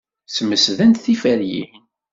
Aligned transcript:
Smesdent 0.35 1.01
tiferyin. 1.03 1.73